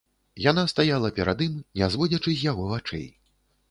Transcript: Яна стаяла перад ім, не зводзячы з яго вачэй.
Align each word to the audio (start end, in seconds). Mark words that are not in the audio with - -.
Яна 0.45 0.63
стаяла 0.71 1.13
перад 1.19 1.45
ім, 1.49 1.53
не 1.83 1.93
зводзячы 1.97 2.27
з 2.35 2.51
яго 2.53 2.63
вачэй. 2.75 3.11